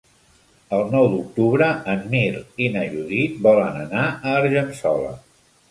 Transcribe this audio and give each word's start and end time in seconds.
El 0.77 0.87
nou 0.93 1.05
d'octubre 1.11 1.67
en 1.93 2.01
Mirt 2.15 2.65
i 2.69 2.73
na 2.79 2.89
Judit 2.95 3.39
volen 3.47 3.79
anar 3.87 4.11
a 4.15 4.37
Argençola. 4.43 5.19